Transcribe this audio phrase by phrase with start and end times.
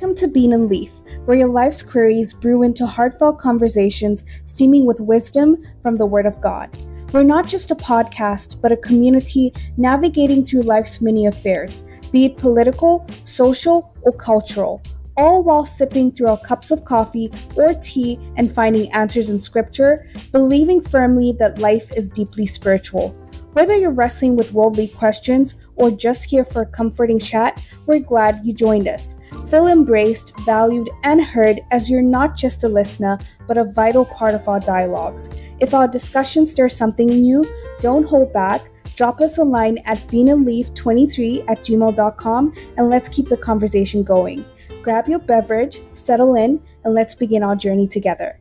[0.00, 4.98] Welcome to Bean and Leaf, where your life's queries brew into heartfelt conversations steaming with
[4.98, 6.74] wisdom from the Word of God.
[7.12, 12.38] We're not just a podcast, but a community navigating through life's many affairs, be it
[12.38, 14.80] political, social, or cultural,
[15.18, 20.06] all while sipping through our cups of coffee or tea and finding answers in scripture,
[20.32, 23.14] believing firmly that life is deeply spiritual.
[23.52, 28.40] Whether you're wrestling with worldly questions or just here for a comforting chat, we're glad
[28.44, 29.16] you joined us.
[29.50, 34.34] Feel embraced, valued, and heard as you're not just a listener, but a vital part
[34.34, 35.30] of our dialogues.
[35.58, 37.44] If our discussion stirs something in you,
[37.80, 38.70] don't hold back.
[38.94, 44.44] Drop us a line at beanandleaf23 at gmail.com and let's keep the conversation going.
[44.82, 48.39] Grab your beverage, settle in, and let's begin our journey together.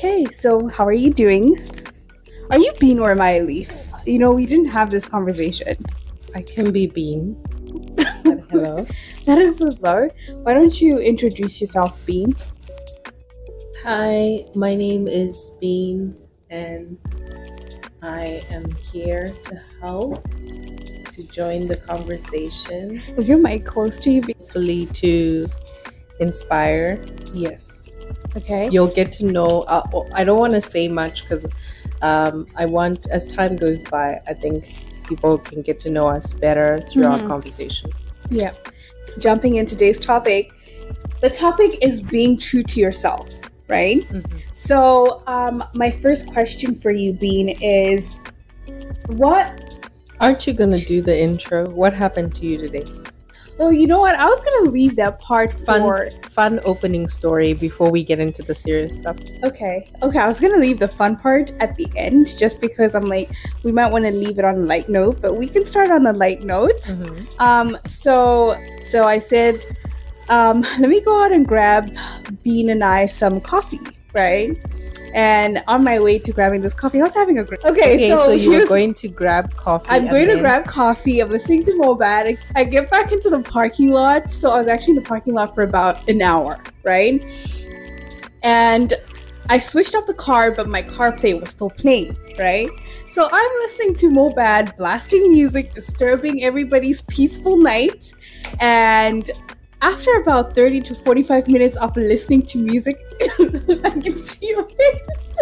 [0.00, 1.54] Okay, so how are you doing?
[2.50, 3.92] Are you Bean or am I a Leaf?
[4.06, 5.76] You know, we didn't have this conversation.
[6.34, 7.36] I can be Bean.
[8.48, 8.86] hello.
[9.26, 10.08] That is so low.
[10.40, 12.34] Why don't you introduce yourself, Bean?
[13.84, 16.16] Hi, my name is Bean,
[16.48, 16.96] and
[18.00, 23.02] I am here to help to join the conversation.
[23.18, 24.22] Is your mic close to you?
[24.22, 25.46] Hopefully, to
[26.20, 27.04] inspire.
[27.34, 27.79] Yes.
[28.36, 28.68] Okay.
[28.70, 29.62] You'll get to know.
[29.62, 29.82] Uh,
[30.14, 31.46] I don't want to say much because
[32.02, 34.66] um, I want, as time goes by, I think
[35.06, 37.22] people can get to know us better through mm-hmm.
[37.22, 38.12] our conversations.
[38.28, 38.52] Yeah.
[39.18, 40.52] Jumping in today's topic,
[41.20, 43.28] the topic is being true to yourself,
[43.68, 44.02] right?
[44.08, 44.38] Mm-hmm.
[44.54, 48.20] So, um, my first question for you, Bean, is
[49.08, 49.90] what.
[50.20, 51.68] Aren't you going to do the intro?
[51.68, 52.84] What happened to you today?
[53.60, 54.14] Well, you know what?
[54.14, 55.94] I was gonna leave that part fun, for
[56.30, 59.18] fun opening story before we get into the serious stuff.
[59.44, 60.18] Okay, okay.
[60.18, 63.30] I was gonna leave the fun part at the end just because I'm like
[63.62, 66.06] we might want to leave it on a light note, but we can start on
[66.06, 66.80] a light note.
[66.80, 67.38] Mm-hmm.
[67.38, 69.62] Um, so so I said,
[70.30, 71.94] um, let me go out and grab
[72.42, 73.76] Bean and I some coffee,
[74.14, 74.56] right?
[75.14, 77.60] And on my way to grabbing this coffee, I was having a great.
[77.64, 79.88] Okay, okay, so, so you were going to grab coffee.
[79.90, 80.36] I'm going then...
[80.36, 81.20] to grab coffee.
[81.20, 82.38] I'm listening to Mobad.
[82.54, 84.30] I get back into the parking lot.
[84.30, 87.22] So I was actually in the parking lot for about an hour, right?
[88.42, 88.94] And
[89.48, 92.68] I switched off the car, but my car play was still playing, right?
[93.08, 98.12] So I'm listening to Mobad blasting music, disturbing everybody's peaceful night,
[98.60, 99.28] and
[99.82, 105.38] after about 30 to 45 minutes of listening to music, I can see your face.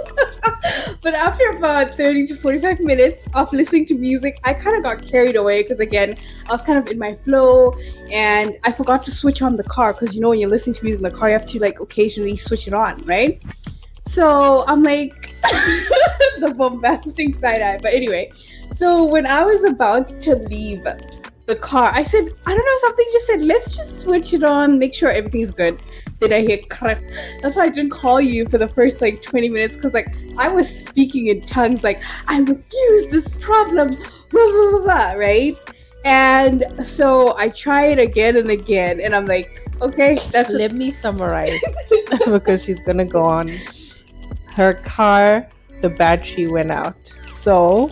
[1.02, 5.06] but after about 30 to 45 minutes of listening to music, I kind of got
[5.06, 6.16] carried away because, again,
[6.46, 7.72] I was kind of in my flow
[8.12, 10.84] and I forgot to switch on the car because, you know, when you're listening to
[10.84, 13.42] music in the car, you have to like occasionally switch it on, right?
[14.04, 17.78] So I'm like the bombastic side eye.
[17.82, 18.32] But anyway,
[18.72, 20.86] so when I was about to leave
[21.48, 21.90] the car.
[21.92, 25.10] I said, I don't know, something just said, let's just switch it on, make sure
[25.10, 25.80] everything's good.
[26.20, 27.02] Then I hear crack?
[27.42, 30.48] That's why I didn't call you for the first like 20 minutes because like I
[30.48, 31.98] was speaking in tongues, like,
[32.28, 33.90] I refuse this problem,
[34.30, 35.56] blah, blah, blah, blah, right?
[36.04, 40.74] And so I try it again and again, and I'm like, okay, that's Let a-
[40.74, 41.60] me summarize
[42.26, 43.48] because she's gonna go on.
[44.46, 45.48] Her car,
[45.82, 47.90] the battery went out so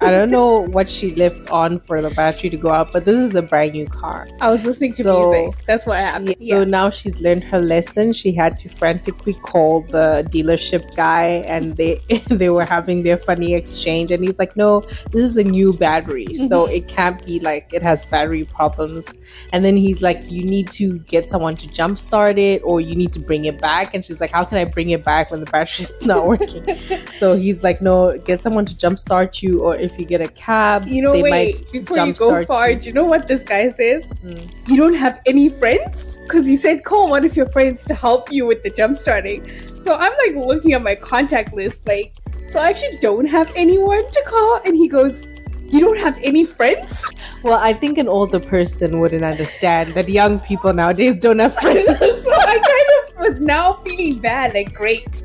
[0.00, 3.18] I don't know what she left on for the battery to go out, but this
[3.18, 4.28] is a brand new car.
[4.40, 5.64] I was listening to so music.
[5.66, 6.36] That's what happened.
[6.38, 6.56] She, yeah.
[6.56, 8.12] So now she's learned her lesson.
[8.12, 13.54] She had to frantically call the dealership guy, and they they were having their funny
[13.54, 14.10] exchange.
[14.10, 14.80] And he's like, "No,
[15.10, 16.46] this is a new battery, mm-hmm.
[16.46, 19.16] so it can't be like it has battery problems."
[19.52, 23.12] And then he's like, "You need to get someone to jumpstart it, or you need
[23.14, 25.46] to bring it back." And she's like, "How can I bring it back when the
[25.46, 26.68] battery's not working?"
[27.12, 30.28] so he's like, "No, get someone." Someone to jumpstart you, or if you get a
[30.28, 32.78] cab, you know, wait, before you go far, you.
[32.78, 34.12] do you know what this guy says?
[34.24, 34.50] Mm.
[34.66, 36.18] You don't have any friends?
[36.22, 39.40] Because you said call one of your friends to help you with the jumpstarting.
[39.82, 42.12] So I'm like looking at my contact list, like,
[42.50, 44.60] so I actually don't have anyone to call.
[44.64, 45.24] And he goes,
[45.70, 47.10] you don't have any friends?
[47.44, 51.84] Well, I think an older person wouldn't understand that young people nowadays don't have friends.
[52.24, 55.24] so I kind of was now feeling bad, like, great.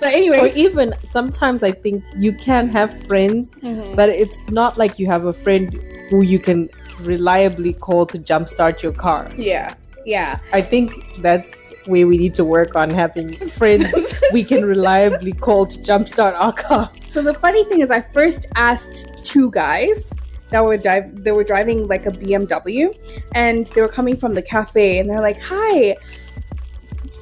[0.00, 3.94] But anyway, or even sometimes I think you can have friends, mm-hmm.
[3.94, 5.74] but it's not like you have a friend
[6.08, 6.70] who you can
[7.00, 9.30] reliably call to jumpstart your car.
[9.36, 9.74] Yeah.
[10.06, 10.38] Yeah.
[10.52, 15.66] I think that's where we need to work on having friends we can reliably call
[15.66, 16.90] to jumpstart our car.
[17.08, 20.14] So the funny thing is I first asked two guys
[20.50, 22.90] that were drive they were driving like a BMW
[23.34, 25.96] and they were coming from the cafe and they're like, "Hi,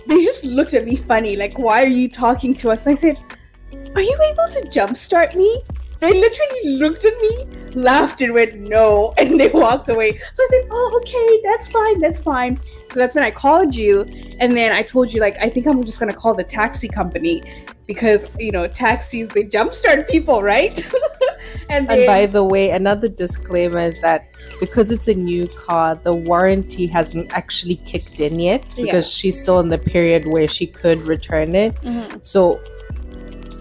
[0.09, 2.87] they just looked at me funny, like, why are you talking to us?
[2.87, 3.21] And I said,
[3.95, 5.61] Are you able to jumpstart me?
[6.01, 7.45] They literally looked at me,
[7.75, 9.13] laughed, and went, No.
[9.19, 10.17] And they walked away.
[10.17, 12.59] So I said, Oh, okay, that's fine, that's fine.
[12.91, 14.03] So that's when I called you.
[14.41, 17.43] And then I told you, like, I think I'm just to call the taxi company
[17.87, 20.91] because, you know, taxis, they jumpstart people, right?
[21.69, 24.29] and, and by the way, another disclaimer is that
[24.61, 29.21] because it's a new car, the warranty hasn't actually kicked in yet because yeah.
[29.21, 31.75] she's still in the period where she could return it.
[31.77, 32.19] Mm-hmm.
[32.23, 32.61] So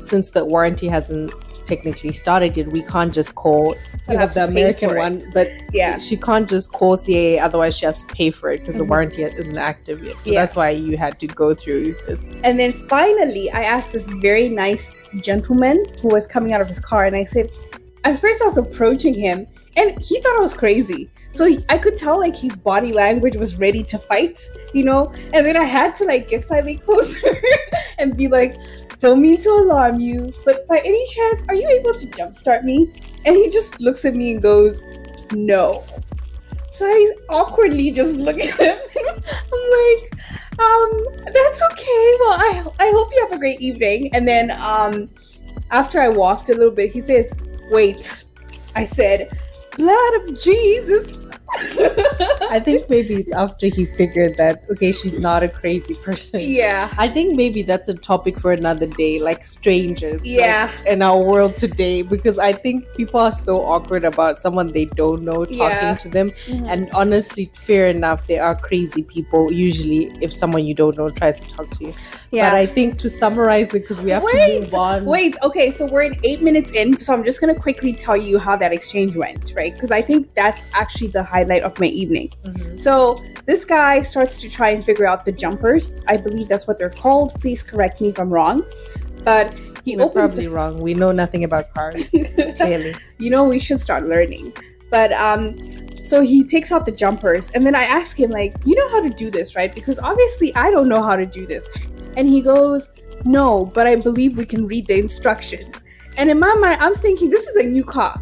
[0.06, 1.34] since the warranty hasn't
[1.66, 3.76] technically started yet, we can't just call
[4.10, 7.42] you have the American one, but yeah, she can't just call CAA.
[7.42, 8.86] Otherwise, she has to pay for it because mm-hmm.
[8.86, 10.16] the warranty isn't active yet.
[10.24, 10.42] So yeah.
[10.42, 12.34] that's why you had to go through this.
[12.46, 16.80] And then finally, I asked this very nice gentleman who was coming out of his
[16.80, 17.52] car, and I said,
[18.12, 21.10] at first I was approaching him, and he thought I was crazy.
[21.34, 24.40] So he, I could tell like his body language was ready to fight,
[24.74, 25.12] you know.
[25.34, 27.28] And then I had to like get slightly closer
[28.00, 28.60] and be like,
[29.00, 32.92] don't mean to alarm you, but by any chance, are you able to jumpstart me?
[33.26, 34.84] And he just looks at me and goes,
[35.32, 35.84] No.
[36.72, 38.78] So I awkwardly just look at him.
[39.54, 40.14] I'm like,
[40.60, 42.16] um, that's okay.
[42.20, 44.14] Well, I I hope you have a great evening.
[44.14, 45.10] And then um
[45.72, 47.36] after I walked a little bit, he says,
[47.70, 48.24] Wait.
[48.76, 49.30] I said,
[49.76, 51.18] Blood of Jesus
[52.50, 56.42] I think maybe it's after he figured that okay, she's not a crazy person.
[56.44, 56.90] Yeah.
[56.98, 60.22] I think maybe that's a topic for another day, like strangers.
[60.24, 60.72] Yeah.
[60.78, 64.86] Like, in our world today, because I think people are so awkward about someone they
[64.86, 65.96] don't know talking yeah.
[65.96, 66.32] to them.
[66.32, 66.66] Mm-hmm.
[66.68, 71.42] And honestly, fair enough, they are crazy people usually if someone you don't know tries
[71.42, 71.94] to talk to you.
[72.32, 72.50] Yeah.
[72.50, 75.06] But I think to summarize it, because we have wait, to move on.
[75.06, 78.38] Wait, okay, so we're in eight minutes in, so I'm just gonna quickly tell you
[78.40, 79.74] how that exchange went, right?
[79.74, 82.30] Because I think that's actually the highlight of my evening.
[82.44, 82.78] Mm-hmm.
[82.78, 86.04] So this guy starts to try and figure out the jumpers.
[86.08, 87.34] I believe that's what they're called.
[87.36, 88.64] Please correct me if I'm wrong.
[89.24, 89.46] But
[89.86, 90.82] he We're opens probably the- wrong.
[90.82, 92.10] We know nothing about cars.
[92.58, 94.54] clearly, you know we should start learning.
[94.90, 95.60] But um,
[96.12, 99.02] so he takes out the jumpers, and then I ask him like, "You know how
[99.02, 101.68] to do this, right?" Because obviously I don't know how to do this.
[102.16, 102.90] And he goes,
[103.26, 105.84] "No, but I believe we can read the instructions."
[106.18, 108.16] And in my mind, I'm thinking this is a new car.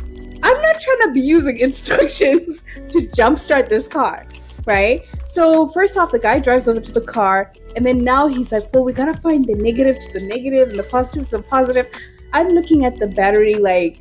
[0.46, 2.62] I'm not trying to be using instructions
[2.92, 4.28] to jumpstart this car,
[4.66, 5.02] right?
[5.28, 8.72] So first off, the guy drives over to the car, and then now he's like,
[8.72, 11.88] "Well, we gotta find the negative to the negative and the positive to the positive."
[12.32, 13.98] I'm looking at the battery like,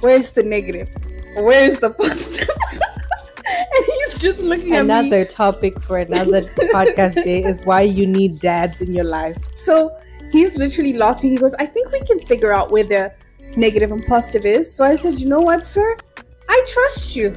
[0.00, 0.90] "Where's the negative?
[1.34, 6.42] Where's the positive?" and he's just looking another at Another topic for another
[6.76, 9.48] podcast day is why you need dads in your life.
[9.56, 9.96] So
[10.30, 11.30] he's literally laughing.
[11.30, 13.14] He goes, "I think we can figure out where the."
[13.58, 14.74] Negative and positive is.
[14.74, 15.96] So I said, you know what, sir?
[16.48, 17.36] I trust you.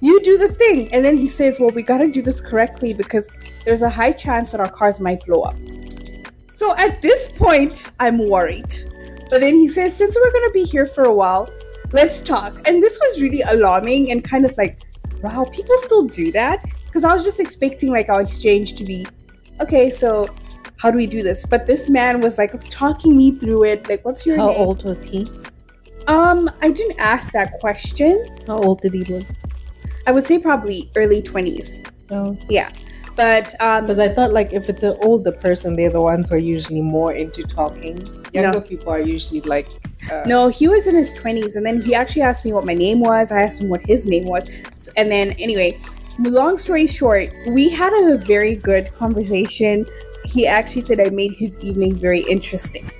[0.00, 0.92] You do the thing.
[0.92, 3.28] And then he says, well, we got to do this correctly because
[3.64, 5.56] there's a high chance that our cars might blow up.
[6.52, 8.72] So at this point, I'm worried.
[9.28, 11.50] But then he says, since we're going to be here for a while,
[11.92, 12.66] let's talk.
[12.68, 14.80] And this was really alarming and kind of like,
[15.22, 16.64] wow, people still do that?
[16.86, 19.06] Because I was just expecting like our exchange to be,
[19.60, 20.28] okay, so
[20.78, 21.44] how do we do this?
[21.44, 23.88] But this man was like talking me through it.
[23.88, 24.60] Like, what's your How name?
[24.60, 25.26] old was he?
[26.06, 28.38] Um, I didn't ask that question.
[28.46, 29.26] How old did he look?
[30.06, 31.90] I would say probably early 20s.
[32.10, 32.36] Oh.
[32.48, 32.70] Yeah.
[33.16, 36.34] But um because I thought like if it's an older person, they're the ones who
[36.34, 38.06] are usually more into talking.
[38.32, 38.64] Younger no.
[38.64, 39.70] people are usually like
[40.12, 42.74] uh, No, he was in his 20s and then he actually asked me what my
[42.74, 43.32] name was.
[43.32, 44.90] I asked him what his name was.
[44.98, 45.78] And then anyway,
[46.18, 49.86] long story short, we had a very good conversation
[50.26, 52.90] he actually said I made his evening very interesting.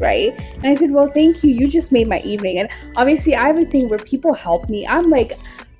[0.00, 0.32] Right?
[0.54, 1.50] And I said, Well, thank you.
[1.50, 2.58] You just made my evening.
[2.58, 4.86] And obviously, I have a thing where people help me.
[4.86, 5.32] I'm like,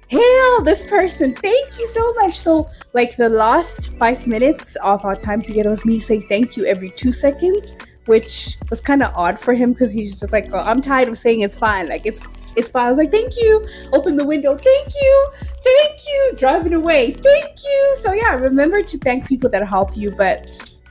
[0.08, 1.34] Hail this person.
[1.36, 2.34] Thank you so much.
[2.34, 6.66] So, like, the last five minutes of our time together was me saying thank you
[6.66, 10.58] every two seconds, which was kind of odd for him because he's just like, oh,
[10.58, 11.88] I'm tired of saying it's fine.
[11.88, 12.22] Like, it's
[12.56, 12.86] it's fine.
[12.86, 13.66] I was like, thank you.
[13.92, 14.56] Open the window.
[14.56, 15.30] Thank you.
[15.62, 16.32] Thank you.
[16.36, 17.12] Driving away.
[17.12, 17.94] Thank you.
[18.00, 20.10] So yeah, remember to thank people that help you.
[20.10, 20.50] But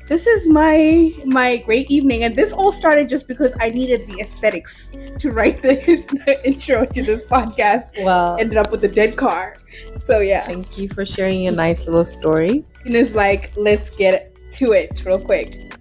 [0.10, 4.20] this is my my great evening and this all started just because i needed the
[4.20, 5.76] aesthetics to write the,
[6.26, 8.04] the intro to this podcast.
[8.04, 9.56] Well ended up with a dead car.
[10.00, 10.42] So yeah.
[10.42, 12.66] thank you for sharing your nice little story.
[12.86, 15.76] And it's like let's get to it real quick.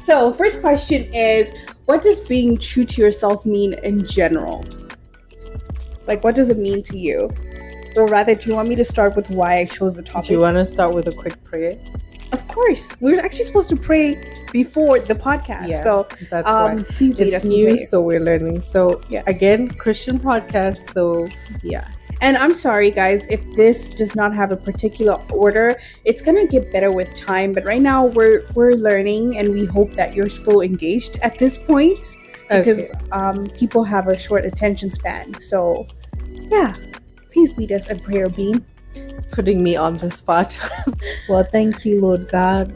[0.00, 1.52] So first question is
[1.84, 4.64] what does being true to yourself mean in general?
[6.06, 7.30] Like what does it mean to you?
[7.96, 10.34] Or rather do you want me to start with why i chose the topic do
[10.34, 11.76] you want to start with a quick prayer
[12.32, 14.16] of course, we are actually supposed to pray
[14.52, 15.68] before the podcast.
[15.68, 16.82] Yeah, so that's um, why.
[16.84, 18.62] please it's new, so we're learning.
[18.62, 19.22] So yeah.
[19.26, 20.90] again, Christian podcast.
[20.92, 21.26] So
[21.62, 21.88] yeah.
[22.20, 25.80] And I'm sorry, guys, if this does not have a particular order.
[26.04, 29.92] It's gonna get better with time, but right now we're we're learning, and we hope
[29.92, 32.04] that you're still engaged at this point
[32.48, 35.38] because um, people have a short attention span.
[35.40, 35.86] So,
[36.50, 36.74] yeah,
[37.30, 38.64] please lead us in prayer, Bean.
[39.32, 40.58] Putting me on the spot.
[41.28, 42.72] well, thank you, Lord God.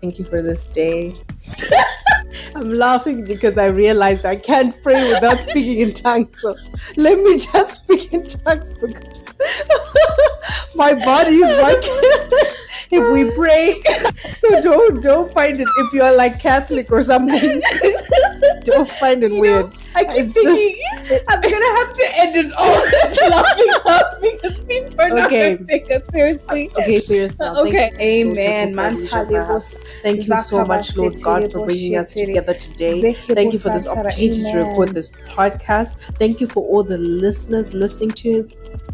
[0.00, 1.14] Thank you for this day.
[2.56, 6.40] I'm laughing because I realized I can't pray without speaking in tongues.
[6.40, 6.56] So
[6.96, 9.34] let me just speak in tongues because
[10.76, 11.84] my body is like
[12.92, 13.82] if we pray.
[14.34, 17.62] So don't don't find it if you're like Catholic or something.
[18.64, 19.72] Don't find it You know, weird.
[19.96, 20.76] I keep It's thinking
[21.28, 25.56] I'm gonna have to end it all this laughing up because people are not Okay.
[25.56, 26.70] gonna take us seriously.
[26.78, 27.46] Okay, seriously.
[27.46, 28.74] now, thank Okay, you so amen.
[30.02, 33.12] Thank you so much, Lord God, for bringing us together today.
[33.12, 36.16] Thank you for this opportunity to record this podcast.
[36.18, 38.48] Thank you for all the listeners listening to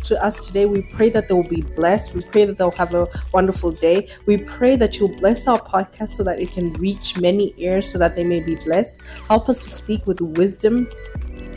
[0.04, 0.66] to us today.
[0.66, 2.14] We pray that they will be blessed.
[2.14, 4.08] We pray that they'll have a wonderful day.
[4.26, 7.98] We pray that you'll bless our podcast so that it can reach many ears so
[7.98, 9.00] that they may be blessed.
[9.28, 10.88] Help us to speak with wisdom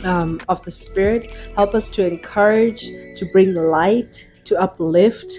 [0.04, 1.30] um, of the Spirit.
[1.54, 5.32] Help us to encourage, to bring light, to uplift,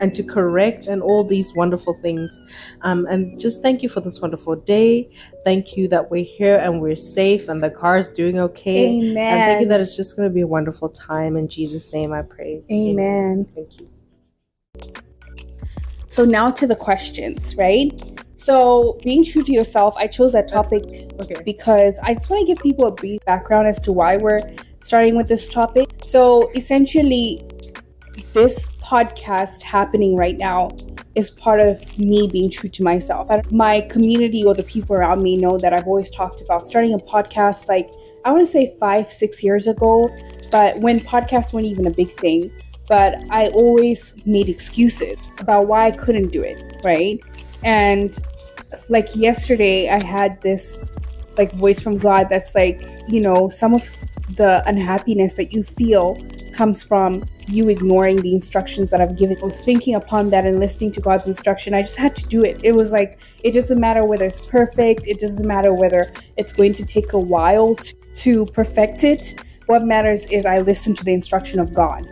[0.00, 2.40] and to correct, and all these wonderful things.
[2.82, 5.08] Um, and just thank you for this wonderful day.
[5.44, 8.98] Thank you that we're here and we're safe and the car is doing okay.
[8.98, 9.68] And thank you Amen.
[9.68, 11.36] that it's just going to be a wonderful time.
[11.36, 12.62] In Jesus' name, I pray.
[12.70, 13.46] Amen.
[13.54, 13.88] Thank you.
[16.08, 17.90] So now to the questions, right?
[18.36, 20.84] So being true to yourself, I chose that topic
[21.20, 21.42] Okay.
[21.44, 24.40] because I just want to give people a brief background as to why we're
[24.82, 25.88] starting with this topic.
[26.02, 27.44] So essentially,
[28.32, 30.70] this podcast happening right now
[31.14, 33.28] is part of me being true to myself.
[33.50, 36.98] My community or the people around me know that I've always talked about starting a
[36.98, 37.88] podcast like
[38.24, 40.08] I want to say five, six years ago,
[40.50, 42.50] but when podcasts weren't even a big thing.
[42.86, 47.18] But I always made excuses about why I couldn't do it, right?
[47.62, 48.18] And
[48.90, 50.90] like yesterday, I had this
[51.38, 53.82] like voice from God that's like, you know, some of
[54.36, 56.16] the unhappiness that you feel
[56.54, 59.36] comes from you ignoring the instructions that I've given.
[59.42, 62.60] or Thinking upon that and listening to God's instruction, I just had to do it.
[62.62, 66.72] It was like, it doesn't matter whether it's perfect, it doesn't matter whether it's going
[66.74, 69.34] to take a while to, to perfect it.
[69.66, 72.06] What matters is I listened to the instruction of God.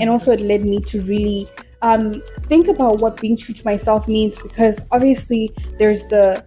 [0.00, 1.46] And also, it led me to really
[1.82, 6.44] um, think about what being true to myself means because obviously, there's the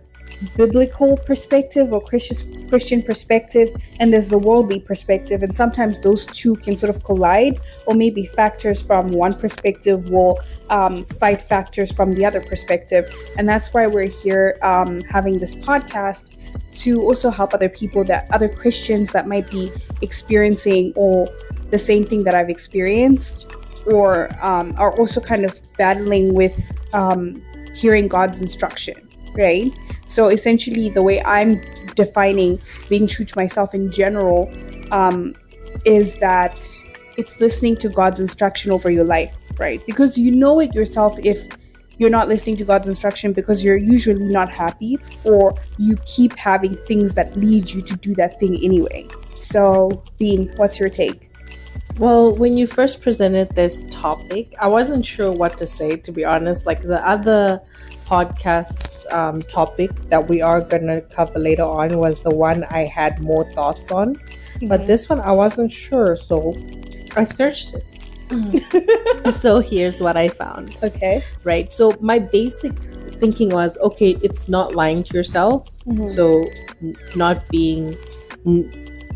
[0.56, 5.44] biblical perspective or Christian Christian perspective and there's the worldly perspective.
[5.44, 10.40] And sometimes those two can sort of collide or maybe factors from one perspective will
[10.70, 13.10] um, fight factors from the other perspective.
[13.38, 16.34] And that's why we're here um, having this podcast
[16.84, 21.30] to also help other people that other Christians that might be experiencing or
[21.72, 23.50] the same thing that I've experienced
[23.86, 27.42] or um, are also kind of battling with um,
[27.74, 29.07] hearing God's instruction
[29.38, 29.72] right
[30.08, 31.62] so essentially, the way I'm
[31.96, 34.52] defining being true to myself in general
[34.92, 35.36] um,
[35.86, 36.66] is that
[37.18, 39.86] it's listening to God's instruction over your life, right?
[39.86, 41.48] Because you know it yourself if
[41.98, 46.76] you're not listening to God's instruction because you're usually not happy or you keep having
[46.88, 49.08] things that lead you to do that thing anyway.
[49.36, 51.32] So, Bean, what's your take?
[52.00, 56.24] Well, when you first presented this topic, I wasn't sure what to say, to be
[56.24, 56.68] honest.
[56.68, 57.60] Like the other
[58.08, 62.86] podcast um, topic that we are going to cover later on was the one I
[62.86, 64.16] had more thoughts on.
[64.64, 66.16] But this one, I wasn't sure.
[66.16, 66.56] So
[67.16, 67.84] I searched it.
[69.34, 71.24] so here's what I found, okay.
[71.46, 71.72] right?
[71.72, 72.78] So my basic
[73.20, 75.68] thinking was okay, it's not lying to yourself.
[75.86, 76.10] Mhm.
[76.10, 76.50] So
[77.16, 77.98] not being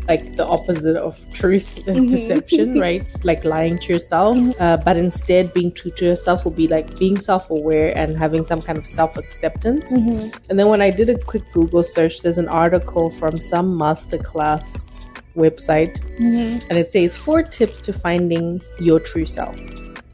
[0.08, 2.08] like the opposite of truth is Mhm.
[2.08, 3.12] deception, right?
[3.22, 7.18] Like lying to yourself, uh, but instead being true to yourself will be like being
[7.20, 9.90] self-aware and having some kind of self-acceptance.
[9.92, 10.34] Mhm.
[10.50, 14.96] And then when I did a quick Google search, there's an article from some masterclass
[15.36, 16.62] website, Mhm.
[16.68, 19.56] and it says four tips to finding your true self,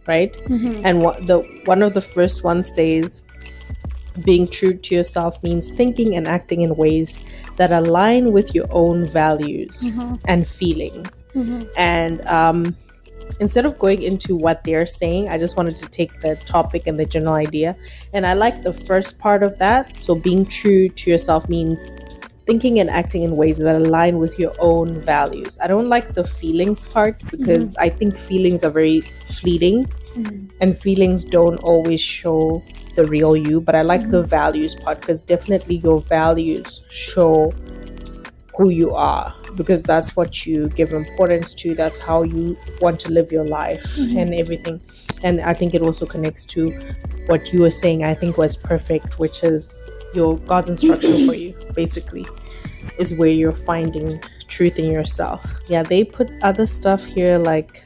[0.06, 0.36] right?
[0.48, 0.82] Mhm.
[0.84, 3.22] And what the one of the first ones says
[4.24, 7.20] being true to yourself means thinking and acting in ways
[7.56, 10.20] that align with your own values Mhm.
[10.26, 11.22] and feelings.
[11.34, 11.66] Mhm.
[11.76, 12.76] And um,
[13.40, 16.98] instead of going into what they're saying, I just wanted to take the topic and
[16.98, 17.76] the general idea.
[18.12, 20.00] And I like the first part of that.
[20.00, 21.84] So, being true to yourself means
[22.46, 25.58] thinking and acting in ways that align with your own values.
[25.62, 29.86] I don't like the feelings part because I think feelings are very fleeting
[30.18, 30.50] Mhm.
[30.60, 32.62] and feelings don't always show
[32.96, 37.52] the real you but i like the values part because definitely your values show
[38.56, 43.10] who you are because that's what you give importance to that's how you want to
[43.12, 44.16] live your life Mhm.
[44.22, 44.80] and everything
[45.22, 46.70] and i think it also connects to
[47.26, 49.74] what you were saying i think was perfect which is
[50.14, 52.26] your god's instruction for you basically
[52.98, 57.84] is where you're finding truth in yourself yeah they put other stuff here like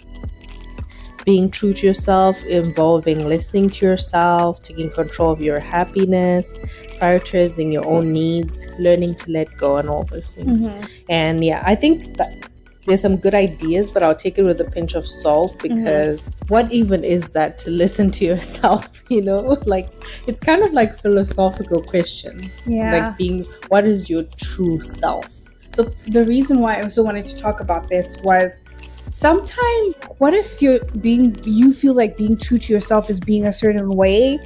[1.25, 6.55] being true to yourself involving listening to yourself taking control of your happiness
[7.01, 10.89] prioritizing your own needs learning to let go and all those things Mhm.
[11.09, 12.49] and yeah, I think that
[12.85, 16.73] there's some good ideas, but I'll take it with a pinch of salt because what
[16.73, 19.05] even is that to listen to yourself?
[19.09, 19.89] You know, like
[20.27, 22.91] it's kind of like philosophical question, Yeah.
[22.93, 25.29] like being what is your true self?
[25.77, 28.61] the, the reason why I also wanted to talk about this was
[29.13, 33.53] sometimes what if you're being you feel like being true to yourself is being a
[33.53, 34.39] certain way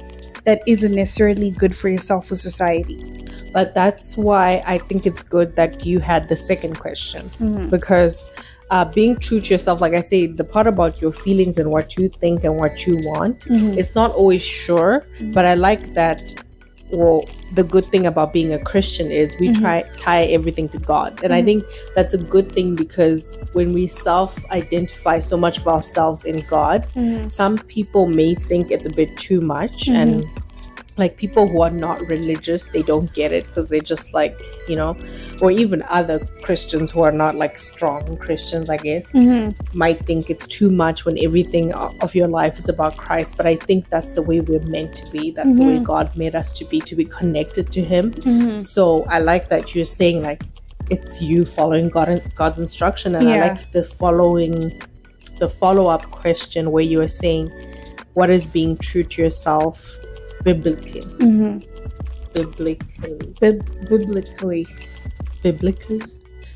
[0.43, 3.25] that isn't necessarily good for yourself or society.
[3.53, 7.69] But that's why I think it's good that you had the second question Mm-hmm.
[7.69, 8.23] because
[8.69, 11.97] uh, being true to yourself, like I say, the part about your feelings and what
[11.97, 13.77] you think and what you want, Mm-hmm.
[13.79, 15.33] it's not always sure Mhm.
[15.33, 16.21] but i like that
[16.91, 17.23] well
[17.55, 19.59] the good thing about being a christian is we Mhm.
[19.59, 21.45] try tie everything to god and i Mhm.
[21.45, 21.63] think
[21.95, 27.27] that's a good thing because when we self-identify so much of ourselves in god Mm-hmm.
[27.29, 30.25] some people may think it's a bit too much and
[30.97, 34.75] like people who are not religious they don't get it because they're just like you
[34.75, 34.95] know
[35.41, 39.77] or even other christians who are not like strong christians i guess Mm-hmm.
[39.77, 43.35] might think it's too much when everything of your life is about Christ.
[43.37, 45.31] But I think that's the way we're meant to be.
[45.31, 45.83] That's the way Mhm.
[45.83, 48.11] God made us to be, to be connected to Him.
[48.13, 48.59] Mm-hmm.
[48.59, 50.43] So I like that you're saying like
[50.89, 54.81] it's you following God God's instruction, and I like the following,
[55.39, 57.49] the follow up question where you are saying,
[58.13, 59.97] what is being true to yourself
[60.43, 61.01] biblically?
[61.01, 61.59] Mm-hmm.
[62.33, 64.67] Biblically, Bib- biblically.
[65.43, 66.01] biblically.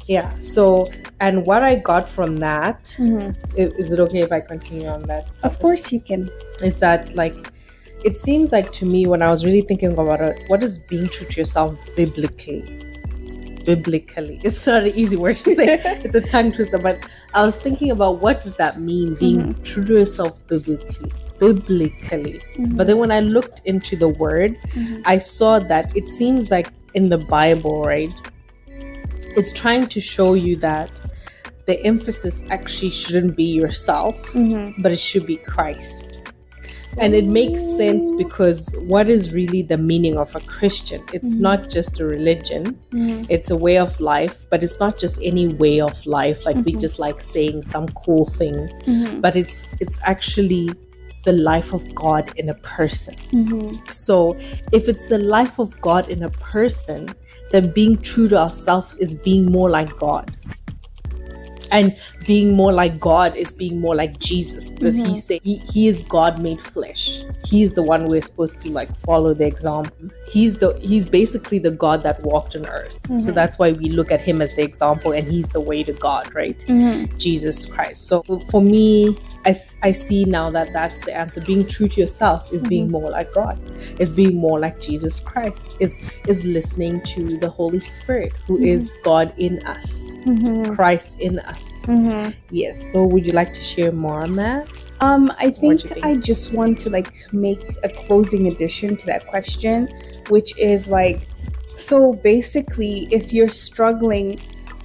[0.07, 0.37] Yeah.
[0.39, 0.87] So,
[1.19, 3.31] and what I got from that Mm-hmm.
[3.61, 5.29] i- is it okay if I continue on that?
[5.43, 6.29] Of course, you can.
[6.63, 7.51] is that like
[8.03, 11.07] it seems like to me when I was really thinking about it, what is being
[11.07, 12.61] true to yourself biblically?
[13.65, 15.79] Biblically, it's not an easy word to say.
[16.03, 16.97] it's a tongue twister, but
[17.33, 21.11] I was thinking about what does that mean, being true to yourself biblically.
[21.41, 22.39] Biblically,
[22.77, 25.01] but then when I looked into the word, Mhm.
[25.05, 28.13] I saw that it seems like in the Bible, right?
[29.37, 31.01] It's trying to show you that
[31.65, 34.83] the emphasis actually shouldn't be yourself, Mm-hmm.
[34.83, 36.19] but it should be Christ.
[36.99, 38.59] And it makes sense because
[38.93, 41.01] what is really the meaning of a Christian?
[41.13, 41.41] It's Mhm.
[41.47, 43.25] not just a religion, Mm-hmm.
[43.29, 46.73] it's a way of life, but it's not just any way of life like we
[46.73, 46.81] Mhm.
[46.85, 49.21] just like saying some cool thing, Mm-hmm.
[49.25, 50.69] but it's it's actually
[51.23, 53.15] the life of God in a person.
[53.31, 53.85] Mm-hmm.
[53.89, 54.35] So,
[54.71, 57.09] if it's the life of God in a person,
[57.51, 60.35] then being true to ourselves is being more like God.
[61.71, 65.15] And being more like God is being more like Jesus because he Mhm.
[65.15, 67.23] said he, he is God made flesh.
[67.45, 70.09] He's the one we're supposed to like follow the example.
[70.27, 72.99] He's the he's basically the God that walked on earth.
[73.19, 73.33] So Mhm.
[73.35, 76.27] that's why we look at him as the example and he's the way to God,
[76.35, 76.59] right?
[76.67, 77.17] Mm-hmm.
[77.17, 78.03] Jesus Christ.
[78.07, 81.41] So for me, I, I see now that that's the answer.
[81.41, 83.57] Being true to yourself is being more like God.
[83.97, 85.77] Is being more like Jesus Christ.
[85.79, 90.75] Is is listening to the Holy Spirit, who is God in us, Mm-hmm.
[90.75, 91.60] Christ in us.
[91.83, 92.39] Mm-hmm.
[92.49, 92.91] Yes.
[92.91, 94.85] So would you like to share more on that?
[95.01, 96.05] Um, I think, think?
[96.05, 99.87] I just want to like make a closing addition to that question,
[100.29, 101.27] which is like,
[101.77, 104.39] so basically, if you're struggling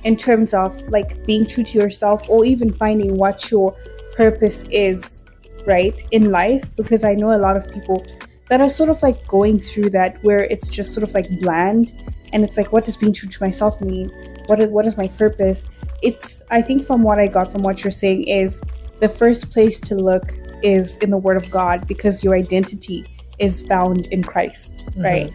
[0.04, 3.76] in terms of like being true to yourself or even finding what your
[4.16, 5.24] purpose is,
[5.66, 8.06] right, in life, because I know a lot of people
[8.48, 11.92] that are sort of like going through that where it's just sort of like bland
[12.32, 14.10] and it's like, what does being true to myself mean?
[14.46, 15.66] What is, what is my purpose?
[16.08, 18.62] It's, I think, from what I got from what you're saying, is
[19.00, 20.26] the first place to look
[20.62, 23.04] is in the Word of God because your identity
[23.38, 25.30] is found in Christ, right?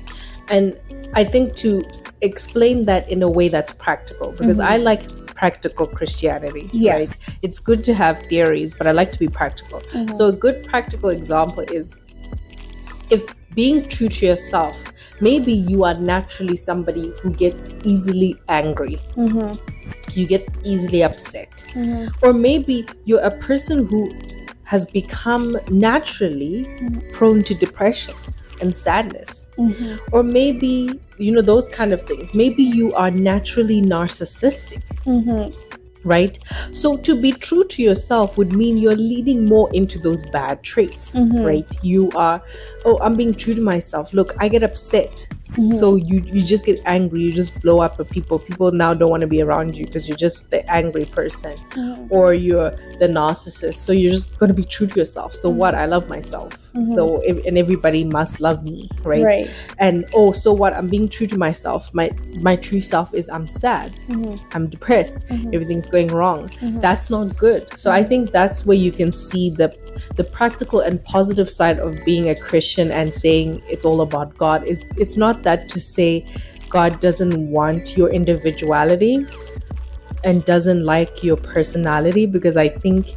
[0.50, 0.66] And
[1.14, 1.84] I think to
[2.22, 4.66] explain that in a way that's practical, because Mhm.
[4.74, 5.04] I like
[5.36, 6.96] practical Christianity, Yeah.
[6.96, 7.18] right?
[7.42, 9.82] It's good to have theories, but I like to be practical.
[9.94, 10.16] Mhm.
[10.16, 11.98] So a good practical example is
[13.10, 14.76] if being true to yourself,
[15.20, 19.60] maybe you are naturally somebody who gets easily angry, Mhm.
[20.18, 22.12] You get easily upset, Mhm.
[22.22, 24.12] or maybe you're a person who
[24.64, 27.12] has become naturally Mhm.
[27.14, 28.16] prone to depression
[28.62, 30.00] and sadness Mhm.
[30.14, 35.54] or maybe you know those kind of things maybe you are naturally narcissistic Mhm.
[36.06, 36.40] right
[36.72, 41.16] so to be true to yourself would mean you're leading more into those bad traits
[41.16, 41.44] Mhm.
[41.46, 42.42] right you are
[42.86, 45.74] oh i'm being true to myself look i get upset Mhm.
[45.74, 48.40] So you you just get angry, you just blow up at people.
[48.40, 52.08] People now don't want to be around you because you're just the angry person Mhm.
[52.10, 53.76] or you're the narcissist.
[53.76, 55.34] So you're just going to be true to yourself.
[55.34, 55.56] So Mhm.
[55.56, 55.76] what?
[55.76, 56.72] I love myself.
[56.74, 56.96] Mhm.
[56.96, 59.24] So if, and everybody must love me, right?
[59.24, 59.48] right.
[59.80, 60.74] And oh, so what?
[60.74, 61.90] I'm being true to myself.
[61.94, 63.92] My my true self is I'm sad.
[64.10, 64.40] Mhm.
[64.54, 65.20] I'm depressed.
[65.30, 65.54] Mhm.
[65.54, 66.50] Everything's going wrong.
[66.80, 67.66] That's not good.
[67.76, 69.74] So I think that's where you can see the
[70.16, 74.64] the practical and positive side of being a Christian and saying it's all about God.
[74.66, 76.26] Is it's not that to say
[76.70, 79.26] God doesn't want your individuality
[80.24, 83.08] and doesn't like your personality because I think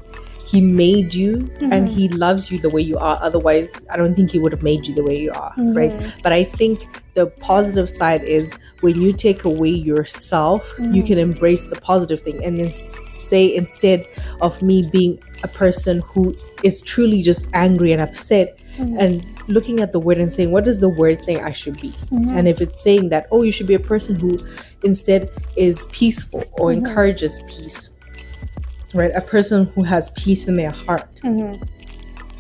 [0.47, 1.91] he made you and Mhm.
[1.91, 4.87] he loves you the way you are otherwise i don't think he would have made
[4.87, 6.17] you the way you are right Mhm.
[6.23, 6.83] but i think
[7.15, 11.07] the positive side is when you take away yourself you Mhm.
[11.07, 14.05] can embrace the positive thing and then say instead
[14.43, 18.97] of me being a person who is truly just angry and upset Mhm.
[18.99, 21.91] and looking at the word and saying what is the word saying i should be
[22.11, 22.33] Mhm.
[22.37, 24.39] and if it's saying that oh you should be a person who
[24.83, 26.79] instead is peaceful or Mhm.
[26.79, 27.91] encourages peace
[28.95, 31.61] right a person who has peace in their heart Mhm.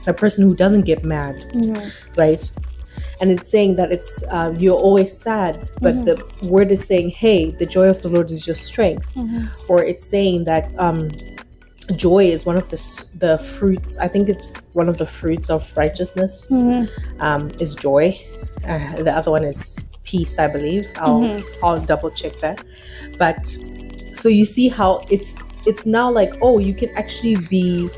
[0.06, 1.78] a person who doesn't get mad Mhm.
[2.16, 2.50] right
[3.20, 6.04] and it's saying that it's uh, you're always sad but Mhm.
[6.08, 9.06] the word is saying hey the joy of the lord is your strength
[9.68, 11.10] or it's saying that um
[11.96, 12.76] joy is one of the
[13.18, 16.88] the fruits i think it's one of the fruits of righteousness Mhm.
[17.20, 18.16] um is joy
[18.66, 21.44] uh, the other one is peace i believe i'll Mhm.
[21.62, 22.62] i'll double check that
[23.18, 23.46] but
[24.14, 27.90] so you see how it's it's now like oh you can actually be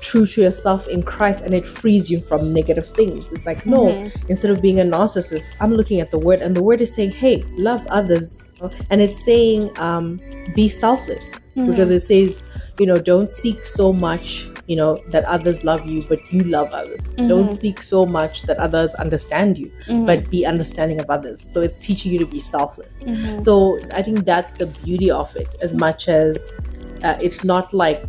[0.00, 3.82] true to yourself in christ and it frees you from negative things it's like no
[3.86, 4.10] Mhm.
[4.28, 7.10] instead of being a narcissist i'm looking at the word and the word is saying
[7.12, 8.48] hey love others
[8.90, 10.20] and it's saying um
[10.56, 11.66] be selfless Mhm.
[11.70, 12.40] because it says
[12.82, 14.28] you know don't seek so much
[14.72, 17.56] you know that others love you but you love others don't Mhm.
[17.62, 20.04] seek so much that others understand you Mhm.
[20.10, 23.40] but be understanding of others so it's teaching you to be selfless Mhm.
[23.48, 23.56] so
[24.00, 26.38] i think that's the beauty of it as much as
[27.04, 28.02] uh, it's not like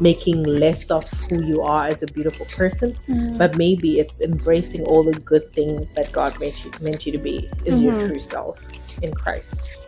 [0.00, 3.38] making less of who you are as a beautiful person Mhm.
[3.38, 7.22] but maybe it's embracing all the good things that god meant you, meant you to
[7.28, 8.06] be is your Mhm.
[8.06, 8.66] true self
[9.02, 9.78] in christ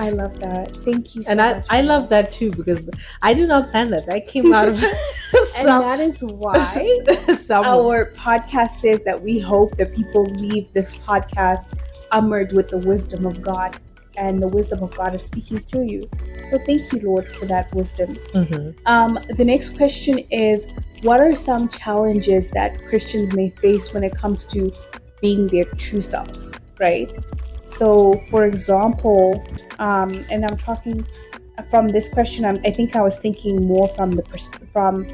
[0.00, 0.76] I love that.
[0.84, 1.22] Thank you.
[1.22, 2.88] So and I, I love that too because
[3.22, 4.06] I did not plan that.
[4.06, 4.82] That came out of
[5.32, 6.54] And some, that is why
[7.50, 11.78] our podcast says that we hope that people leave this podcast
[12.12, 13.78] armored with the wisdom of God,
[14.16, 16.08] and the wisdom of God is speaking through you.
[16.46, 18.16] So thank you, Lord, for that wisdom.
[18.34, 18.74] Mhm.
[18.86, 20.68] Um, the next question is
[21.02, 24.72] What are some challenges that Christians may face when it comes to
[25.20, 27.14] being their true selves, right?
[27.68, 29.44] So, for example,
[29.78, 31.06] um, and I'm talking
[31.68, 35.06] from this question, I'm, I think I was thinking more from the pers- from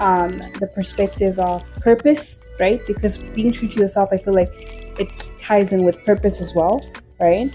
[0.00, 2.80] um, the perspective of purpose, right?
[2.86, 4.50] Because being true to yourself, I feel like
[4.98, 6.80] it ties in with purpose as well,
[7.20, 7.54] right?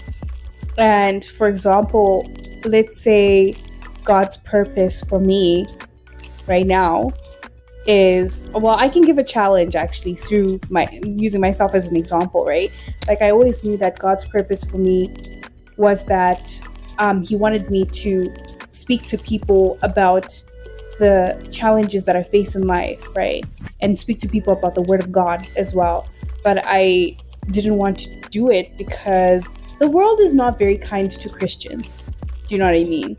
[0.78, 2.30] And for example,
[2.64, 3.56] let's say
[4.04, 5.66] God's purpose for me
[6.46, 7.12] right now
[7.86, 12.44] is well i can give a challenge actually through my using myself as an example
[12.44, 12.70] right?
[13.08, 15.14] Like i always knew that god's purpose for me
[15.76, 16.60] was that
[16.98, 18.34] um, he wanted me to
[18.70, 20.42] speak to people about
[20.98, 23.44] the challenges that i face in life right?
[23.80, 26.08] And speak to people about the word of god as well.
[26.42, 27.16] But i
[27.50, 32.02] didn't want to do it because the world is not very kind to christians.
[32.46, 33.16] Do you know what i mean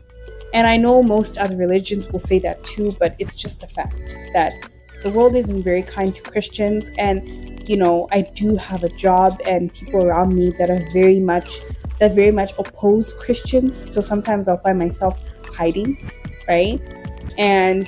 [0.54, 4.16] and I know most other religions will say that too, but it's just a fact
[4.32, 4.52] that
[5.02, 6.90] the world isn't very kind to Christians.
[6.98, 11.20] And, you know, I do have a job and people around me that are very
[11.20, 11.60] much,
[12.00, 13.76] that very much oppose Christians.
[13.76, 15.18] So sometimes I'll find myself
[15.54, 16.10] hiding,
[16.48, 16.80] right?
[17.36, 17.86] And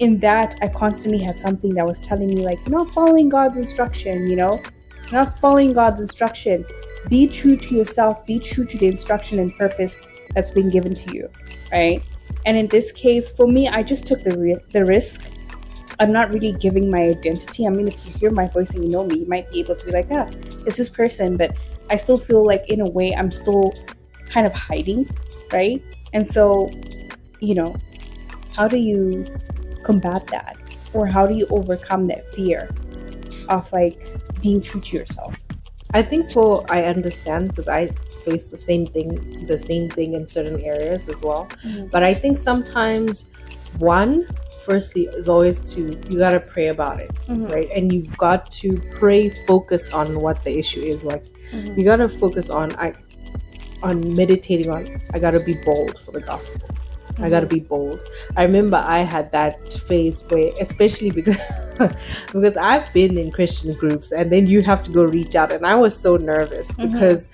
[0.00, 3.56] in that, I constantly had something that was telling me, like, you're not following God's
[3.56, 4.60] instruction, you know?
[5.04, 6.64] You're not following God's instruction.
[7.08, 9.96] Be true to yourself, be true to the instruction and purpose
[10.34, 11.28] that's been given to you,
[11.72, 12.02] right?
[12.46, 15.32] And in this case, for me, I just took the ri- the risk.
[15.98, 17.66] I'm not really giving my identity.
[17.66, 19.76] I mean, if you hear my voice and you know me, you might be able
[19.76, 20.30] to be like, ah,
[20.64, 21.36] it's this person.
[21.36, 21.56] But
[21.90, 23.74] I still feel like, in a way, I'm still
[24.26, 25.10] kind of hiding,
[25.52, 25.82] right?
[26.14, 26.70] And so,
[27.40, 27.76] you know,
[28.56, 29.26] how do you
[29.82, 30.56] combat that,
[30.94, 32.70] or how do you overcome that fear
[33.48, 34.00] of like
[34.40, 35.36] being true to yourself?
[35.92, 37.90] I think for I understand because I
[38.24, 41.46] face the same thing, the same thing in certain areas as well.
[41.66, 41.90] Mhm.
[41.90, 43.30] But I think sometimes
[43.78, 44.26] one,
[44.60, 45.80] firstly, is always to
[46.10, 47.50] you gotta pray about it, Mhm.
[47.50, 47.68] right?
[47.74, 51.04] And you've got to pray, focus on what the issue is.
[51.04, 51.76] Like Mhm.
[51.78, 52.92] you gotta focus on I
[53.82, 56.68] on meditating on I gotta be bold for the gospel.
[57.22, 58.02] I gotta be bold.
[58.36, 61.40] I remember I had that phase where, especially because
[62.32, 65.66] because I've been in Christian groups, and then you have to go reach out, and
[65.66, 66.92] I was so nervous Mhm.
[66.92, 67.28] because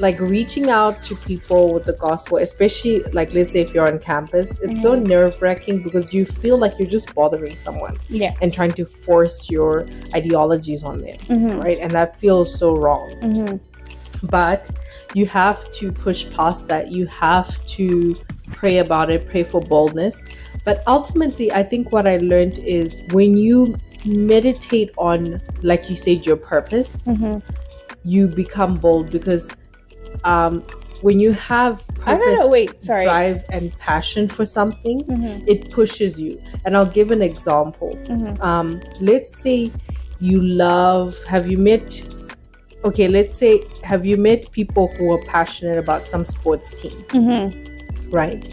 [0.00, 3.98] like reaching out to people with the gospel, especially like let's say if you're on
[3.98, 5.04] campus, it's so Mhm.
[5.06, 8.32] nerve wracking because you feel like you're just bothering someone Yeah.
[8.42, 11.58] and trying to force your ideologies on them, Mm-hmm.
[11.60, 11.78] right?
[11.78, 13.56] And that feels so wrong Mm-hmm.
[14.28, 14.70] but
[15.14, 18.14] you have to push past that you have to
[18.50, 20.22] pray about it pray for boldness
[20.64, 26.24] but ultimately i think what i learned is when you meditate on like you said
[26.24, 27.38] your purpose Mm-hmm.
[28.04, 29.50] you become bold because
[30.24, 30.62] um
[31.02, 32.82] when you have purpose gotta wait.
[32.82, 33.04] Sorry.
[33.04, 35.44] drive and passion for something Mm-hmm.
[35.46, 38.40] it pushes you and i'll give an example Mm-hmm.
[38.42, 39.70] um let's say
[40.20, 42.02] you love have you met
[42.84, 48.10] okay let's say have you met people who are passionate about some sports team Mm-hmm.
[48.10, 48.46] right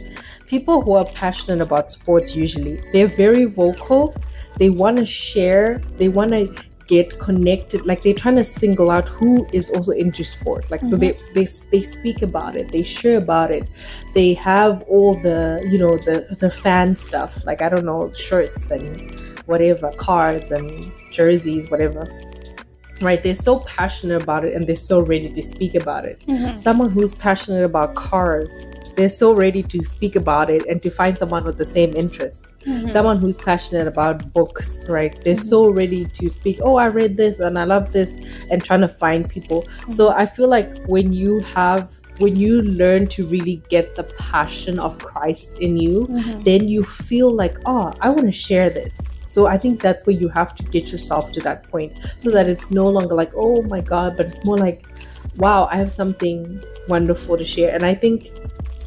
[0.48, 4.14] people who are passionate about sports usually they're very vocal
[4.58, 6.54] they want to share they want to
[6.94, 10.70] get connected like they're trying to single out who is also into sport.
[10.70, 13.70] Like so they, they they speak about it they share about it.
[14.14, 18.72] They have all the you know the the fan stuff like i don't know shirts
[18.72, 18.88] and
[19.46, 22.04] whatever cards and jerseys whatever.
[23.02, 26.22] Right they're so passionate about it and they're so ready to speak about it.
[26.28, 26.58] Mm-hmm.
[26.58, 28.54] someone who's passionate about cars
[28.96, 32.54] they're so ready to speak about it and to find someone with the same interest.
[32.66, 32.90] Mm-hmm.
[32.90, 35.22] someone who's passionate about books right?
[35.24, 38.82] They're so ready to speak oh i read this and i love this and trying
[38.82, 39.66] to find people.
[39.88, 44.80] So i feel like when you have when you learn to really get the passion
[44.80, 46.44] of christ in you Mm-hmm.
[46.44, 49.14] then you feel like oh i want to share this.
[49.26, 52.48] So i think that's where you have to get yourself to that point so that
[52.48, 54.84] it's no longer like oh my god but it's more like
[55.38, 57.74] wow i have something wonderful to share.
[57.74, 58.30] And i think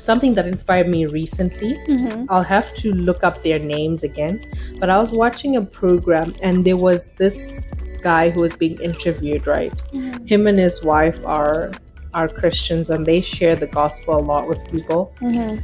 [0.07, 2.25] something that inspired me recently Mm-hmm.
[2.31, 4.45] I'll have to look up their names again.
[4.79, 7.67] But I was watching a program and there was this
[8.01, 9.73] guy who was being interviewed, right?
[9.93, 10.27] Mm-hmm.
[10.27, 11.73] Him and his wife are
[12.15, 15.15] are Christians and they share the gospel a lot with people.
[15.21, 15.61] Mm-hmm.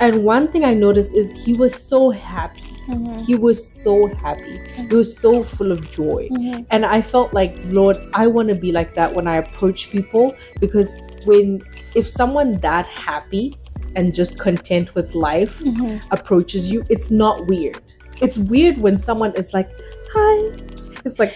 [0.00, 2.62] And one thing I noticed is he was so happy.
[2.88, 3.18] Mm-hmm.
[3.18, 4.58] He was so happy.
[4.88, 6.28] He was so full of joy.
[6.30, 6.62] Mm-hmm.
[6.70, 10.34] And I felt like, Lord, I want to be like that when I approach people
[10.60, 11.62] because when
[11.94, 13.56] if someone that happy
[13.94, 15.98] and just content with life Mm-hmm.
[16.12, 17.80] approaches you, it's not weird.
[18.20, 19.70] It's weird when someone is like,
[20.14, 20.62] "Hi."
[21.04, 21.34] It's like,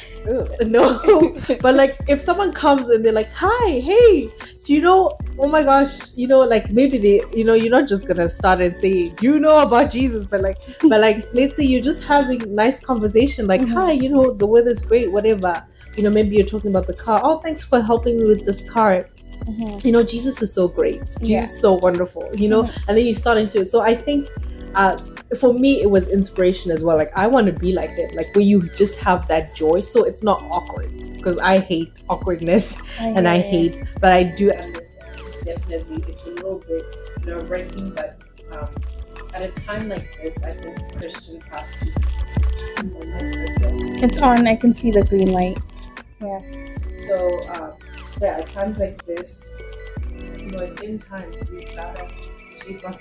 [0.67, 0.83] no.
[1.63, 4.33] but like if someone comes and they're like, "Hi, hey,
[4.65, 5.17] do you know?
[5.39, 8.61] Oh my gosh, you know, like maybe they, you know, you're not just gonna start
[8.61, 12.05] and say, "Do you know about Jesus?" But like, but like, let's say you're just
[12.05, 13.73] having nice conversation, like, Mhm.
[13.75, 15.65] "Hi, you know, the weather's great, whatever."
[15.97, 17.21] You know, maybe you're talking about the car.
[17.23, 19.09] Oh, thanks for helping me with this car
[19.47, 19.87] Mm-hmm.
[19.87, 21.43] you know jesus is so great jesus Yeah.
[21.45, 24.29] is so wonderful you know and then you start into it so i think
[24.75, 24.97] uh
[25.41, 28.35] for me it was inspiration as well like i want to be like that like
[28.35, 33.27] where you just have that joy so it's not awkward because i hate awkwardness and
[33.27, 36.85] i hate but i do understand definitely it's a little bit
[37.25, 38.23] nerve-wracking but
[38.53, 38.69] um
[39.35, 41.87] at a time like this i think christians have to
[42.83, 44.07] you know, let it go.
[44.07, 44.47] It's on.
[44.47, 45.59] I can see the green light.
[46.21, 46.41] Yeah.
[46.97, 47.73] So, uh,
[48.21, 49.61] yeah, at times like this,
[50.37, 52.09] you know, it's in time to be better,
[52.59, 52.99] cheaper.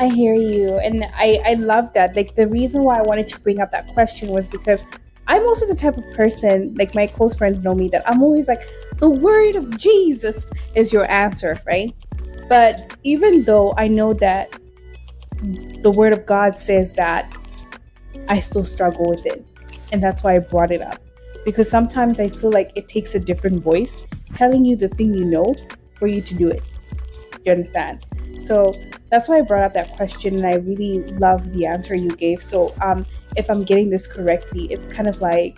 [0.00, 2.16] I hear you, and I I love that.
[2.16, 4.84] Like the reason why I wanted to bring up that question was because
[5.28, 6.74] I'm also the type of person.
[6.78, 8.62] Like my close friends know me that I'm always like
[8.98, 11.94] the word of Jesus is your answer, right?
[12.48, 14.58] But even though I know that
[15.82, 17.30] the word of God says that,
[18.28, 19.44] I still struggle with it,
[19.92, 20.98] and that's why I brought it up.
[21.44, 24.06] Because sometimes I feel like it takes a different voice
[24.42, 25.54] telling you the thing you know
[25.98, 26.62] for you to do it.
[27.32, 28.04] Do you understand?
[28.42, 28.72] So
[29.10, 30.94] that's why I brought up that question, and I really
[31.26, 32.42] love the answer you gave.
[32.42, 35.56] So, um, if I'm getting this correctly, it's kind of like,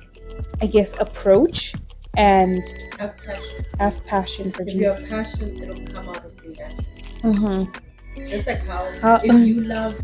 [0.61, 1.75] I guess, approach
[2.17, 2.63] and
[2.99, 3.65] Have passion.
[3.81, 6.53] have passion for If you have passion, it'll come out of you.
[7.23, 8.21] Mm-hmm.
[8.27, 9.95] Just like how, How- if you love,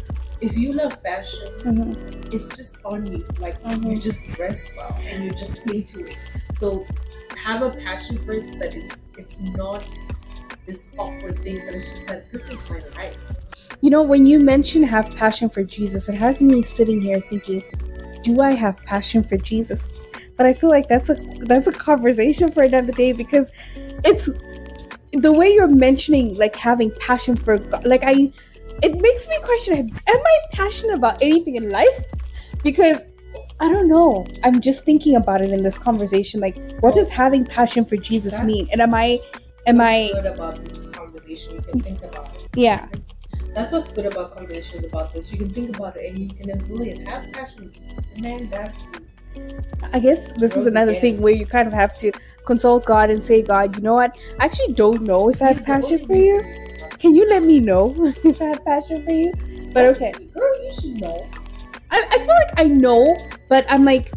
[0.41, 2.33] if you love fashion, Mm-hmm.
[2.35, 3.21] it's just on you.
[3.39, 3.91] Like Mhm.
[3.91, 6.17] you just dress well and you're just into it.
[6.59, 6.87] So
[7.39, 9.85] have a passion for it so that it's it's not
[10.67, 13.17] this awkward thing, but it's just that this is my life.
[13.81, 17.63] You know, when you mention have passion for Jesus, it has me sitting here thinking,
[18.23, 20.01] do I have passion for Jesus?
[20.37, 23.53] But I feel like that's a that's a conversation for another day because
[24.05, 24.31] it's
[25.13, 28.33] the way you're mentioning like having passion for God, like I
[28.83, 32.05] it makes me question am I passionate about anything in life?
[32.63, 33.07] Because
[33.61, 34.27] I don't know.
[34.43, 38.43] I'm just thinking about it in this conversation like what does having passion for Jesus
[38.43, 38.67] mean?
[38.73, 39.21] And am I
[39.67, 41.57] am I good about this conversation?
[41.57, 42.49] You can think about it.
[42.57, 42.89] yeah.
[43.55, 45.33] That's what's good about conversations about this.
[45.33, 47.09] You can think about it and you can employ it.
[47.09, 47.73] Have passion.
[48.15, 48.87] Demand that.
[49.93, 51.03] I guess this is another again.
[51.03, 52.13] thing where you kind of have to
[52.47, 54.17] consult God and say, God, you know what?
[54.39, 56.43] I actually don't know if I have passion for you.
[56.99, 57.95] Can you let me know
[58.25, 59.33] if I have passion for you?
[59.73, 60.13] But okay.
[60.13, 61.29] Girl, you should know.
[61.91, 63.17] I, I feel like I know,
[63.49, 64.11] but I'm like,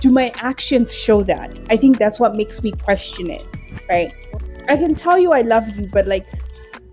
[0.00, 1.56] do my actions show that?
[1.70, 3.46] I think that's what makes me question it,
[3.88, 4.12] right?
[4.68, 6.26] I can tell you I love you, but like,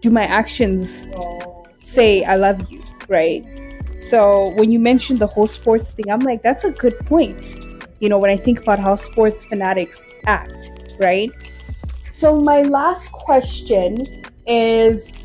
[0.02, 1.08] do my actions
[1.82, 3.46] say I love you, right?
[4.00, 7.56] So when you mentioned the whole sports thing, I'm like, that's a good point.
[8.00, 11.32] You know, when I think about how sports fanatics act, right?
[12.04, 13.98] So my last question
[14.46, 15.16] is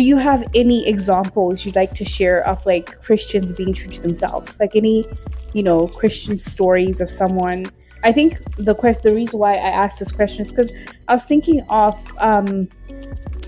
[0.00, 4.00] do you have any examples you'd like to share of like Christians being true to
[4.00, 4.58] themselves?
[4.58, 5.06] Like any,
[5.52, 7.66] you know, Christian stories of someone
[8.02, 10.72] I think the quest the reason why I asked this question is because
[11.08, 12.66] I was thinking of um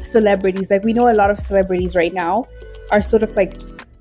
[0.02, 0.70] celebrities.
[0.70, 2.46] Like we know a lot of celebrities right now
[2.90, 3.58] are sort of like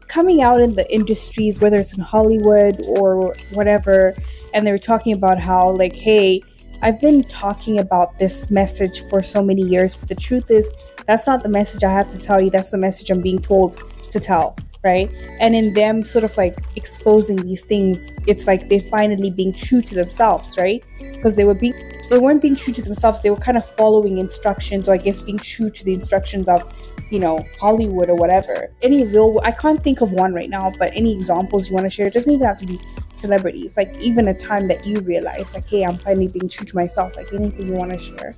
[0.10, 4.14] coming out in the industries, whether it's in Hollywood or whatever,
[4.54, 6.42] and they're talking about how like, hey,
[6.84, 10.70] I've been talking about this message for so many years, but the truth is
[11.06, 12.50] that's not the message I have to tell you.
[12.50, 13.78] That's the message I'm being told
[14.10, 15.10] to tell, right?
[15.40, 19.82] And in them sort of like exposing these things, it's like they're finally being true
[19.82, 20.84] to themselves, right?
[21.00, 21.76] Because they were being
[22.12, 23.22] they weren't being true to themselves.
[23.22, 26.62] They were kind of following instructions, or I guess being true to the instructions of,
[27.10, 28.70] you know, Hollywood or whatever.
[28.82, 31.90] Any real, I can't think of one right now, but any examples you want to
[31.90, 32.08] share?
[32.08, 32.82] It doesn't even have to be
[33.14, 33.78] celebrities.
[33.78, 37.16] Like even a time that you realize, like, hey, I'm finally being true to myself.
[37.16, 38.36] Like anything you want to share.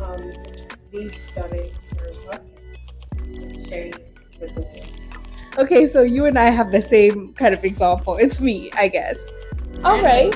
[0.00, 0.32] Um,
[0.88, 1.72] Steve started.
[3.68, 3.94] Sharing
[4.40, 5.58] with the world.
[5.58, 8.16] Okay, so you and I have the same kind of example.
[8.16, 9.18] It's me, I guess.
[9.84, 10.32] All right.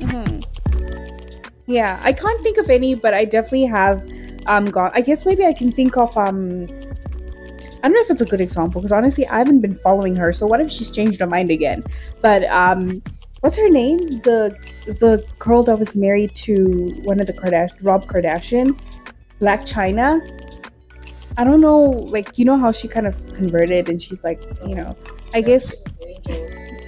[0.00, 0.80] I would say good.
[0.80, 4.04] hmm Yeah, I can't think of any, but I definitely have
[4.46, 4.90] um gone.
[4.94, 6.66] I guess maybe I can think of um.
[7.82, 10.32] I don't know if it's a good example because honestly, I haven't been following her.
[10.32, 11.84] So what if she's changed her mind again?
[12.20, 13.02] But um,
[13.40, 13.98] what's her name?
[14.22, 14.56] The
[14.86, 18.78] the girl that was married to one of the Kardashian, Rob Kardashian,
[19.40, 20.20] Blac Chyna.
[21.36, 24.74] I don't know, like you know how she kind of converted and she's like, you
[24.74, 24.96] know,
[25.34, 25.72] I guess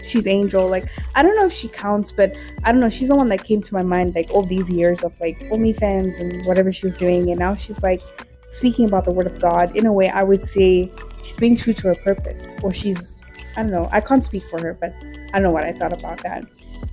[0.09, 3.14] she's angel like i don't know if she counts but i don't know she's the
[3.14, 6.73] one that came to my mind like all these years of like onlyfans and whatever
[6.73, 8.03] she was doing and now she's like
[8.51, 9.77] speaking about the word of god.
[9.77, 10.90] In a way i would say
[11.23, 13.23] she's being true to her purpose or she's
[13.57, 15.92] i don't know i can't speak for her but i don't know what i thought
[15.92, 16.44] about that.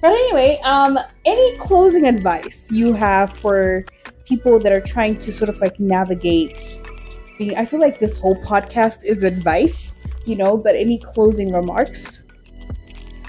[0.01, 3.85] But anyway um any closing advice you have for
[4.25, 6.81] people that are trying to sort of like navigate?
[7.39, 12.24] I feel like this whole podcast is advice you know but any closing remarks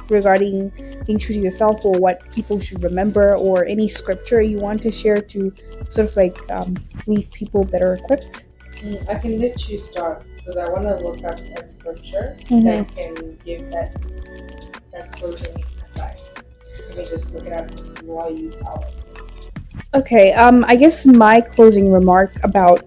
[0.09, 0.73] regarding
[1.07, 4.91] being true to yourself or what people should remember or any scripture you want to
[4.91, 5.53] share to
[5.89, 6.75] sort of like um,
[7.07, 8.47] leave people better equipped
[8.83, 12.65] Mm, I can let you start because I want to look up a scripture Mhm.
[12.65, 13.97] that can give that
[14.93, 16.35] that closing advice.
[16.89, 17.71] Let me just look it up
[18.05, 19.05] while you tell us.
[19.95, 22.83] okay um i guess my closing remark about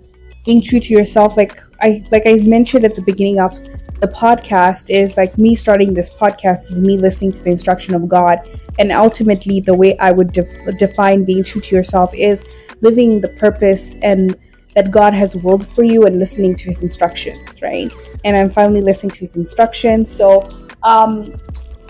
[0.46, 3.54] being true to yourself like i like i mentioned at the beginning of
[4.00, 8.08] the podcast is like me starting this podcast is me listening to the instruction of
[8.08, 8.40] god.
[8.78, 12.46] And ultimately the way i would def- define being true to yourself is
[12.82, 14.38] living the purpose and
[14.76, 17.92] that god has willed for you and listening to his instructions right?
[18.24, 20.10] And i'm finally listening to his instructions.
[20.12, 20.48] So
[20.84, 21.36] um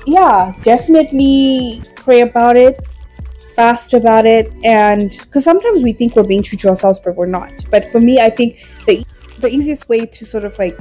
[0.08, 2.80] yeah definitely pray about it
[3.56, 7.28] fast about it and because sometimes we think we're being true to ourselves but we're
[7.28, 7.66] not.
[7.70, 9.06] But for me i think the
[9.42, 10.78] the easiest way to sort of like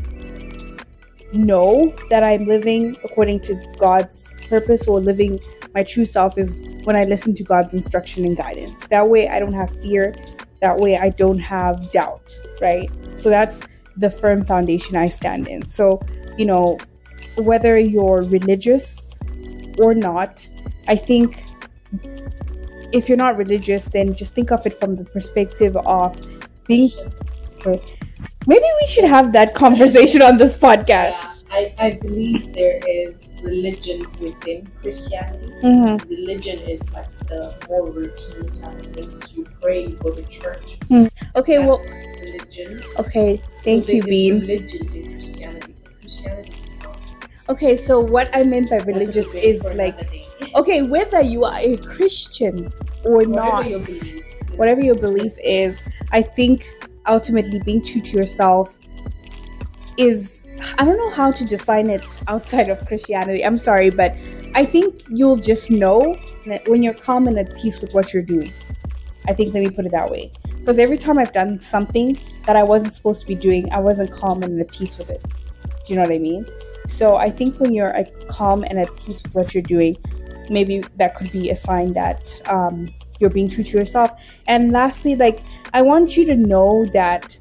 [1.32, 5.40] know that i'm living according to god's purpose or living
[5.74, 9.38] my true self is when i listen to god's instruction and guidance that way i
[9.38, 10.14] don't have fear
[10.60, 13.62] that way i don't have doubt right so that's
[13.96, 16.00] the firm foundation i stand in so
[16.38, 16.78] you know
[17.36, 19.18] whether you're religious
[19.78, 20.48] or not
[20.86, 21.44] i think
[22.92, 26.20] if you're not religious, then just think of it from the perspective of
[26.66, 26.90] being.
[27.66, 27.82] Okay.
[28.48, 31.44] Maybe we should have that conversation on this podcast.
[31.50, 35.52] Yeah, I, I believe there is religion within Christianity.
[35.62, 36.08] Mhm.
[36.08, 39.36] Religion is like the more routine type of things.
[39.36, 40.78] You pray, you go to church.
[41.36, 41.78] Okay, well,
[42.24, 42.80] religion.
[42.98, 43.42] okay.
[43.64, 44.40] Thank So you, Bean.
[44.40, 45.74] Religion in Christianity.
[46.00, 46.52] Christianity.
[47.50, 49.98] Okay, so what I meant by religious is like,
[50.54, 52.72] okay, whether you are a Christian
[53.04, 54.16] or Whatever not, your beliefs.
[54.56, 56.64] whatever your belief is, I think
[57.08, 58.78] ultimately being true to yourself
[59.96, 60.46] is
[60.78, 63.44] I don't know how to define it outside of Christianity.
[63.44, 64.14] I'm sorry, but
[64.54, 68.22] I think you'll just know that when you're calm and at peace with what you're
[68.22, 68.52] doing.
[69.26, 70.32] I think let me put it that way.
[70.60, 74.10] Because every time I've done something that I wasn't supposed to be doing, I wasn't
[74.10, 75.22] calm and at peace with it.
[75.22, 76.46] Do you know what I mean?
[76.86, 77.92] So I think when you're
[78.28, 79.96] calm and at peace with what you're doing,
[80.48, 84.10] maybe that could be a sign that um, you're being true to yourself.
[84.46, 85.40] And lastly, like
[85.72, 87.36] I want you to know that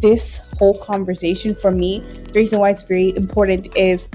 [0.00, 2.00] this whole conversation for me,
[2.32, 4.10] the reason why it's very important is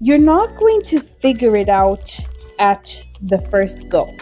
[0.00, 2.18] you're not going to figure it out
[2.58, 4.14] at the first go.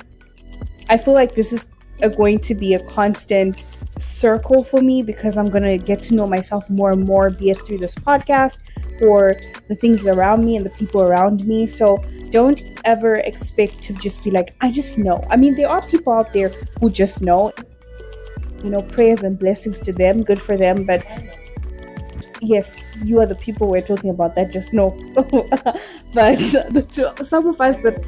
[0.88, 1.68] I feel like this is
[2.02, 3.66] a, going to be a constant
[3.98, 7.50] circle for me because I'm going to get to know myself more and more, be
[7.50, 8.60] it through this podcast
[9.00, 9.36] or
[9.68, 11.66] the things around me and the people around me.
[11.66, 15.24] So don't ever expect to just be like, I just know.
[15.30, 16.50] I mean, there are people out there
[16.80, 17.52] who just know.
[18.62, 20.84] You know, prayers and blessings to them, good for them.
[20.84, 21.04] But
[22.42, 24.90] yes, you are the people we're talking about that just know.
[25.14, 28.04] but the, some of us that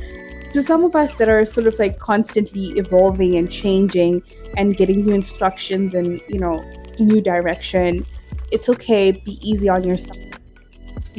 [0.53, 4.23] to some of us that are sort of like constantly evolving and changing
[4.57, 6.63] and getting new instructions and you know
[6.99, 8.07] new direction
[8.51, 10.19] it's okay be easy on yourself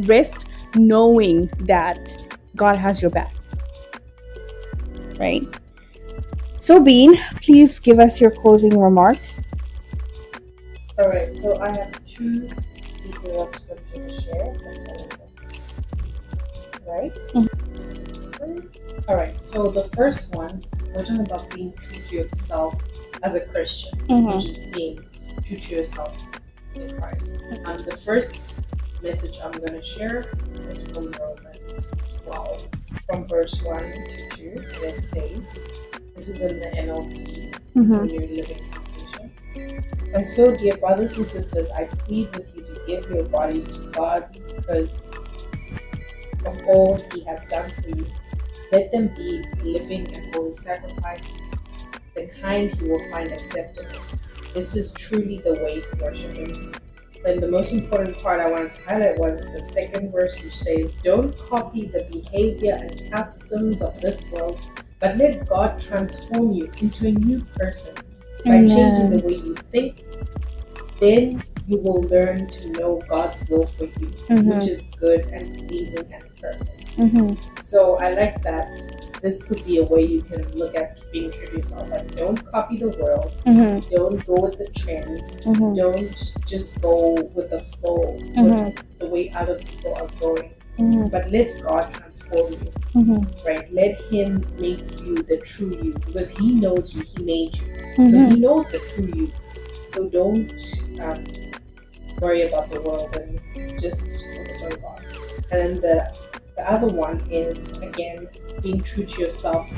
[0.04, 2.16] rest knowing that
[2.56, 3.36] god has your back
[5.20, 5.44] right
[6.60, 9.18] so bean please give us your closing remark
[11.00, 12.50] all right so i have two
[13.02, 14.58] pieces of scripture to share
[16.86, 17.64] right mm-hmm.
[19.10, 19.42] All right.
[19.42, 22.82] So the first one, we're talking about being true to yourself
[23.22, 24.28] as a Christian, mm-hmm.
[24.28, 25.06] which is being
[25.46, 26.16] true to yourself
[26.74, 27.42] in Christ.
[27.42, 27.66] Mm-hmm.
[27.66, 28.62] Um, the first
[29.02, 30.32] message I'm going to share
[30.70, 31.92] is from Romans
[32.24, 32.68] 12,
[33.06, 34.50] from verse 1 to 2,
[34.82, 35.66] where it says,
[36.16, 38.06] this is in the NLT, mm-hmm.
[38.06, 40.14] New Living Translation.
[40.14, 43.88] And so, dear brothers and sisters, I plead with you to give your bodies to
[43.92, 45.06] God because
[46.46, 48.06] of all He has done for you
[48.74, 51.22] let them be living and holy sacrifice,
[52.16, 54.02] the kind he will find acceptable.
[54.56, 56.74] This is truly the way to worship him.
[57.26, 60.94] And the most important part I wanted to highlight was the second verse, which says,
[61.04, 64.70] Don't copy the behavior and customs of this world,
[65.00, 67.96] but let God transform you into a new person
[68.46, 68.70] by Amen.
[68.70, 70.04] changing the way you think.
[71.00, 74.50] Then you will learn to know God's will for you, mm-hmm.
[74.50, 76.83] which is good and pleasing and perfect.
[76.98, 77.62] Mm-hmm.
[77.62, 78.80] So I like that.
[79.22, 81.90] This could be a way you can look at being true to yourself.
[81.90, 83.34] Like, don't copy the world.
[83.46, 83.90] Mm-hmm.
[83.96, 85.40] Don't go with the trends.
[85.46, 85.74] Mm-hmm.
[85.74, 88.76] Don't just go with the flow, mm-hmm.
[89.00, 90.54] the way other people are going.
[90.78, 91.08] Mm-hmm.
[91.08, 93.48] But let God transform you, mm-hmm.
[93.48, 93.72] right?
[93.72, 98.10] Let Him make you the true you because He knows you, He made you.
[98.10, 99.32] So He knows the true you.
[99.90, 100.60] So don't
[101.00, 101.26] um,
[102.20, 103.40] worry about the world and
[103.80, 105.06] just focus on God.
[105.52, 106.12] And the
[106.56, 108.28] the other one is again
[108.62, 109.70] being true to yourself.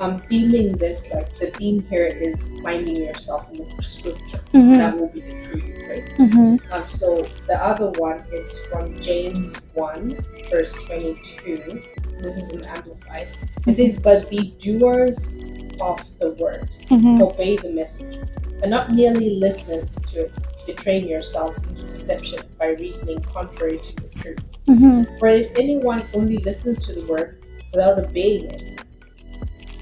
[0.00, 4.38] I'm theming this like the theme here is finding yourself in the scripture.
[4.52, 4.74] Mm-hmm.
[4.74, 6.04] That will be the true you, right?
[6.18, 6.72] Mm-hmm.
[6.72, 10.18] Um, so the other one is from James 1,
[10.50, 11.80] verse 22.
[12.20, 13.28] This is an amplified.
[13.66, 15.38] It says, But be doers
[15.80, 17.22] of the word, mm-hmm.
[17.22, 18.18] obey the message,
[18.62, 20.32] and not merely listeners to it,
[20.66, 24.44] betraying yourselves into deception by reasoning contrary to the truth.
[24.68, 25.18] Mm-hmm.
[25.18, 28.84] For if anyone only listens to the word without obeying it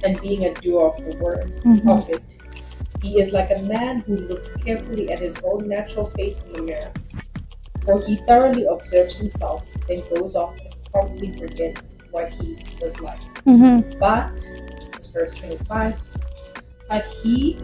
[0.04, 1.88] and being a doer of the word mm-hmm.
[1.88, 2.22] of it,
[3.00, 6.62] he is like a man who looks carefully at his own natural face in the
[6.62, 6.92] mirror.
[7.84, 13.20] For he thoroughly observes himself, then goes off and promptly forgets what he was like.
[13.44, 13.98] Mm-hmm.
[13.98, 14.38] But,
[15.12, 16.00] verse 25,
[16.88, 17.58] but he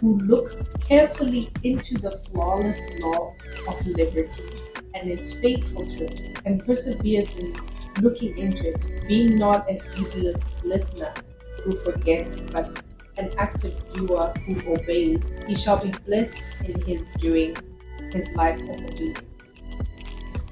[0.00, 3.34] who looks carefully into the flawless law
[3.68, 4.42] of liberty
[4.94, 7.58] and is faithful to it and perseveres in
[8.00, 11.12] looking into it, being not a heedless listener
[11.64, 12.82] who forgets, but
[13.16, 17.56] an active doer who obeys, he shall be blessed in his doing
[18.12, 19.22] his life of obedience.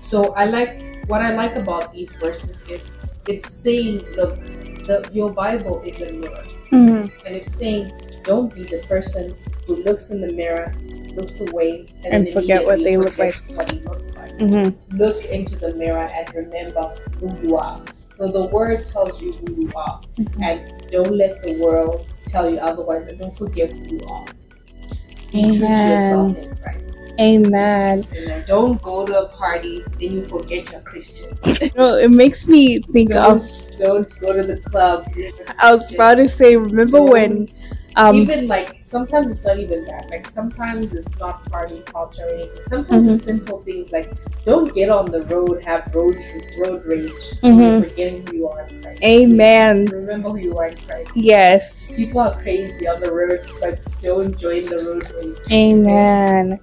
[0.00, 4.38] So I like what I like about these verses is it's saying, look,
[4.86, 7.26] the, your Bible is a mirror, mm-hmm.
[7.26, 7.92] and it's saying,
[8.24, 9.36] don't be the person
[9.66, 10.72] who looks in the mirror
[11.14, 13.32] looks away and, and forget what they look like.
[13.54, 14.32] What he looks like.
[14.38, 14.96] Mm-hmm.
[14.96, 17.82] Look into the mirror and remember who you are.
[18.14, 20.42] So the word tells you who you are, mm-hmm.
[20.42, 23.06] and don't let the world tell you otherwise.
[23.06, 24.26] And don't forget who you are.
[25.32, 25.52] Be Amen.
[25.52, 26.90] true to yourself in Christ.
[27.20, 28.06] Amen.
[28.16, 28.44] Amen.
[28.46, 31.36] Don't go to a party, then you forget you're Christian.
[31.76, 33.78] no, it makes me think don't, of.
[33.78, 35.12] Don't go to the club.
[35.58, 37.48] I was about to say, remember don't, when
[38.00, 40.08] Um, even like sometimes it's not even that.
[40.10, 42.62] Like sometimes it's not party culture or anything.
[42.68, 43.14] Sometimes Mhm.
[43.14, 44.10] it's simple things like
[44.46, 46.16] don't get on the road, have road
[46.58, 47.82] road rage, Mhm.
[47.84, 49.04] forgetting who you are in Christ.
[49.04, 49.84] Amen.
[49.86, 51.10] Remember who you are in Christ.
[51.14, 51.94] yes.
[51.94, 55.52] People are crazy on the road, but don't join the road rage.
[55.52, 56.58] Amen.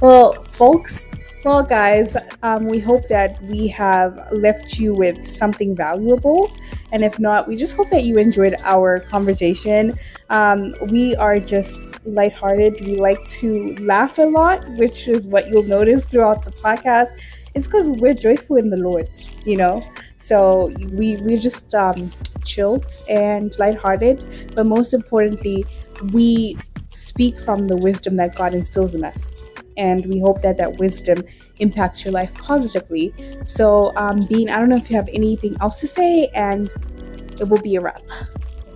[0.00, 1.10] Well, folks,
[1.46, 6.50] well, guys, um, we hope that we have left you with something valuable.
[6.90, 9.96] And if not, we just hope that you enjoyed our conversation.
[10.28, 12.80] Um, we are just lighthearted.
[12.80, 17.10] We like to laugh a lot, which is what you'll notice throughout the podcast.
[17.54, 19.08] It's because we're joyful in the Lord,
[19.44, 19.80] you know?
[20.16, 22.12] So we, we're just um,
[22.44, 24.52] chilled and lighthearted.
[24.56, 25.64] But most importantly,
[26.12, 26.58] we
[26.90, 29.36] speak from the wisdom that God instills in us.
[29.76, 31.22] And we hope that that wisdom
[31.58, 33.12] impacts your life positively.
[33.44, 36.70] So, um, Bean, I don't know if you have anything else to say, and
[37.40, 38.02] it will be a wrap.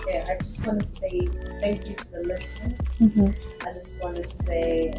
[0.07, 1.29] Yeah, I just want to say
[1.61, 2.79] thank you to the listeners.
[3.01, 3.29] Mm-hmm.
[3.63, 4.93] I just want to say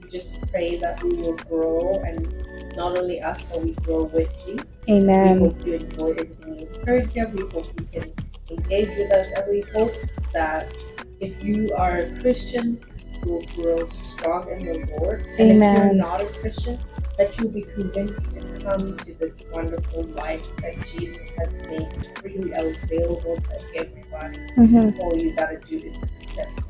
[0.00, 4.32] we just pray that we will grow and not only us, but we grow with
[4.46, 4.58] you.
[4.88, 5.40] Amen.
[5.40, 7.28] We hope you enjoy everything you've heard here.
[7.28, 8.12] We hope you can
[8.50, 9.92] engage with us, and we hope
[10.32, 10.72] that
[11.20, 12.80] if you are a Christian,
[13.28, 15.20] will grow strong in the Lord.
[15.20, 15.86] And if Amen.
[15.86, 16.78] you're not a Christian,
[17.18, 22.52] that you'll be convinced to come to this wonderful life that Jesus has made freely
[22.52, 24.38] available to everybody.
[24.56, 25.00] Mm-hmm.
[25.00, 26.60] All you gotta do is accept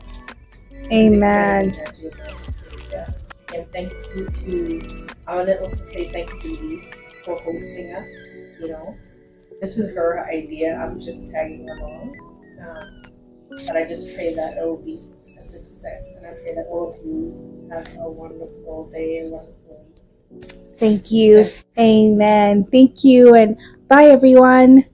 [0.70, 0.92] Him.
[0.92, 1.70] Amen.
[1.86, 2.34] As your Lord
[2.94, 3.14] and
[3.54, 6.92] And thank you to, I want to also say thank you to Lee
[7.24, 8.08] for hosting us.
[8.60, 8.96] You know,
[9.60, 10.76] this is her idea.
[10.76, 12.16] I'm just tagging along.
[12.60, 13.02] Um,
[13.50, 15.40] but I just pray that it will be a
[15.84, 19.86] And I pray that all of you have a wonderful day, a wonderful
[20.30, 20.46] week.
[20.78, 21.42] Thank you.
[21.78, 22.64] Amen.
[22.64, 23.34] Thank you.
[23.34, 23.58] And
[23.88, 24.84] bye, everyone.